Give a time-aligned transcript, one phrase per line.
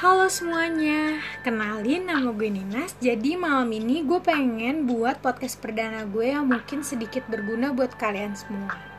[0.00, 2.96] Halo semuanya, kenalin nama gue Ninas.
[3.04, 8.32] Jadi malam ini gue pengen buat podcast perdana gue yang mungkin sedikit berguna buat kalian
[8.32, 8.89] semua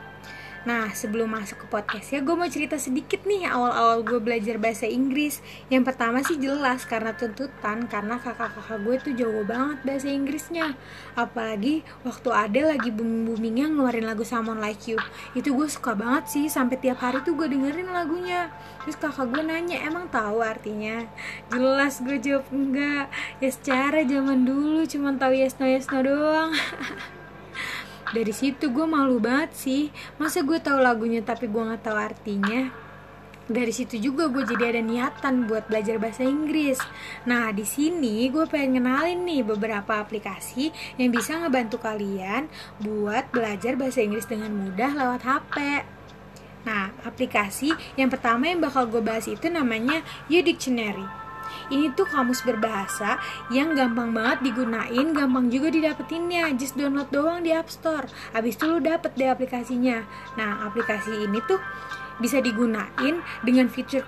[0.61, 5.41] Nah, sebelum masuk ke podcastnya, gue mau cerita sedikit nih awal-awal gue belajar bahasa Inggris.
[5.73, 10.77] Yang pertama sih jelas karena tuntutan, karena kakak-kakak gue tuh jago banget bahasa Inggrisnya.
[11.17, 15.01] Apalagi waktu ada lagi booming-boomingnya ngeluarin lagu Someone Like You.
[15.33, 18.53] Itu gue suka banget sih, sampai tiap hari tuh gue dengerin lagunya.
[18.85, 21.09] Terus kakak gue nanya, emang tahu artinya?
[21.49, 23.09] Jelas gue jawab enggak.
[23.41, 26.53] Ya secara zaman dulu cuma tahu yes no yes no doang.
[28.11, 29.83] dari situ gue malu banget sih
[30.19, 32.91] masa gue tahu lagunya tapi gue nggak tahu artinya
[33.51, 36.79] dari situ juga gue jadi ada niatan buat belajar bahasa Inggris.
[37.27, 42.47] Nah, di sini gue pengen kenalin nih beberapa aplikasi yang bisa ngebantu kalian
[42.79, 45.55] buat belajar bahasa Inggris dengan mudah lewat HP.
[46.63, 49.99] Nah, aplikasi yang pertama yang bakal gue bahas itu namanya
[50.31, 51.20] You Dictionary.
[51.71, 53.15] Ini tuh kamus berbahasa
[53.47, 56.51] yang gampang banget digunain, gampang juga didapetinnya.
[56.59, 58.05] Just download doang di App Store.
[58.35, 60.03] Abis itu lu dapet deh aplikasinya.
[60.35, 61.63] Nah, aplikasi ini tuh
[62.19, 64.03] bisa digunain dengan fitur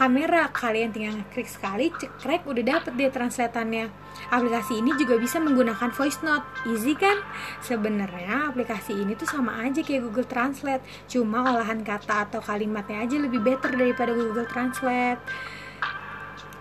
[0.00, 3.92] kamera kalian tinggal klik sekali cekrek udah dapet deh translatannya
[4.32, 7.20] aplikasi ini juga bisa menggunakan voice note easy kan
[7.60, 13.16] sebenarnya aplikasi ini tuh sama aja kayak Google Translate cuma olahan kata atau kalimatnya aja
[13.20, 15.20] lebih better daripada Google Translate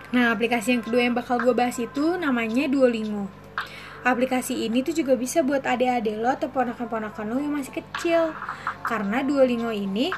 [0.10, 3.30] Nah, aplikasi yang kedua yang bakal gue bahas itu namanya Duolingo.
[4.02, 8.34] Aplikasi ini tuh juga bisa buat adik-adik lo atau ponakan-ponakan lo yang masih kecil.
[8.88, 10.10] Karena Duolingo ini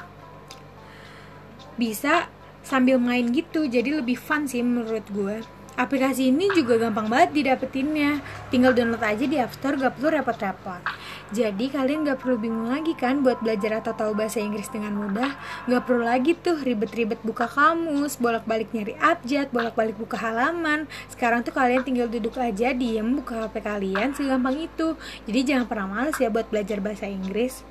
[1.76, 2.30] bisa
[2.64, 5.44] sambil main gitu, jadi lebih fun sih menurut gue.
[5.76, 8.20] Aplikasi ini juga gampang banget didapetinnya
[8.52, 10.84] Tinggal download aja di App Store, gak perlu repot-repot
[11.32, 15.32] Jadi kalian gak perlu bingung lagi kan buat belajar atau tahu bahasa Inggris dengan mudah.
[15.64, 20.84] Gak perlu lagi tuh ribet-ribet buka kamus, bolak-balik nyari abjad, bolak-balik buka halaman.
[21.08, 24.92] Sekarang tuh kalian tinggal duduk aja, diem, buka HP kalian, segampang itu.
[25.24, 27.64] Jadi jangan pernah males ya buat belajar bahasa Inggris.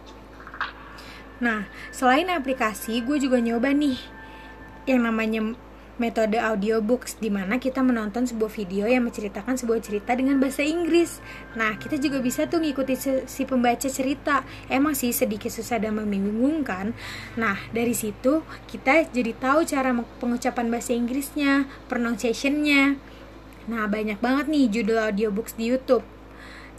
[1.37, 3.97] Nah, selain aplikasi, gue juga nyoba nih
[4.89, 5.53] yang namanya
[5.99, 11.19] metode audiobooks di mana kita menonton sebuah video yang menceritakan sebuah cerita dengan bahasa Inggris.
[11.57, 12.95] Nah, kita juga bisa tuh ngikuti
[13.27, 14.45] si pembaca cerita.
[14.71, 16.95] Emang sih sedikit susah dan membingungkan.
[17.35, 19.91] Nah, dari situ kita jadi tahu cara
[20.21, 22.95] pengucapan bahasa Inggrisnya, pronunciationnya.
[23.69, 26.01] Nah, banyak banget nih judul audiobooks di YouTube.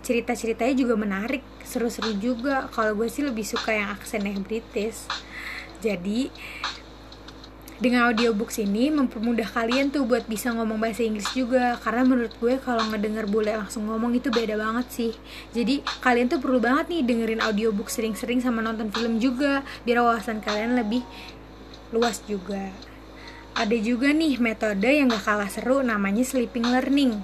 [0.03, 2.67] Cerita-ceritanya juga menarik, seru-seru juga.
[2.75, 5.07] Kalau gue sih lebih suka yang aksennya British.
[5.79, 6.27] Jadi,
[7.83, 11.75] dengan audiobooks ini mempermudah kalian tuh buat bisa ngomong bahasa Inggris juga.
[11.83, 15.13] Karena menurut gue kalau ngedenger bule langsung ngomong itu beda banget sih.
[15.51, 20.39] Jadi kalian tuh perlu banget nih dengerin audiobook sering-sering sama nonton film juga biar wawasan
[20.39, 21.03] kalian lebih
[21.91, 22.71] luas juga.
[23.59, 27.21] Ada juga nih metode yang gak kalah seru namanya sleeping learning.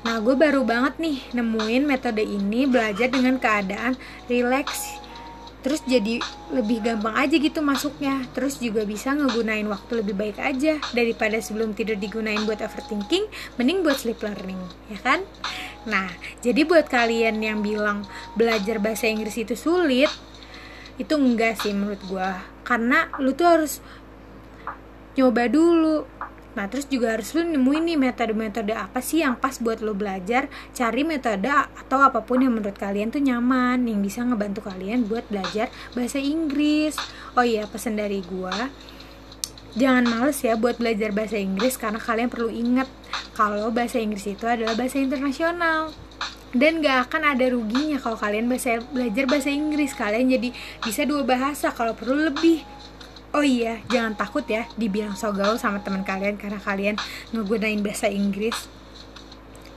[0.00, 3.94] Nah, gue baru banget nih nemuin metode ini belajar dengan keadaan
[4.26, 4.98] relax
[5.60, 6.20] terus jadi
[6.52, 8.24] lebih gampang aja gitu masuknya.
[8.32, 10.80] Terus juga bisa ngegunain waktu lebih baik aja.
[10.92, 15.20] Daripada sebelum tidur digunain buat overthinking mending buat sleep learning ya kan?
[15.88, 16.08] Nah
[16.40, 18.04] jadi buat kalian yang bilang
[18.36, 20.10] belajar bahasa Inggris itu sulit
[21.00, 22.30] itu enggak sih menurut gue
[22.68, 23.80] karena lu tuh harus
[25.16, 26.04] nyoba dulu
[26.58, 30.50] Nah terus juga harus lu nemuin nih metode-metode apa sih yang pas buat lo belajar.
[30.74, 35.26] Cari metode atau apa pun yang menurut kalian tuh nyaman Yang bisa ngebantu kalian buat
[35.30, 36.98] belajar bahasa Inggris.
[37.38, 38.70] Oh iya pesan dari gua
[39.78, 42.90] Jangan males ya buat belajar bahasa Inggris Karena kalian perlu ingat
[43.38, 45.94] Kalau bahasa Inggris itu adalah bahasa internasional.
[46.50, 49.94] Dan gak akan ada ruginya kalau kalian bahasa, belajar bahasa Inggris.
[49.94, 50.50] Kalian jadi
[50.82, 52.66] bisa dua bahasa kalau perlu lebih
[53.30, 56.96] Oh iya, jangan takut ya dibilang so gaul sama teman kalian karena kalian
[57.30, 58.66] ngegunain bahasa Inggris.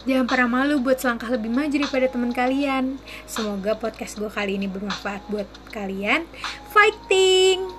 [0.03, 2.99] Jangan pernah malu buat selangkah lebih maju daripada teman kalian.
[3.23, 6.27] Semoga podcast gue kali ini bermanfaat buat kalian.
[6.75, 7.72] Fighting!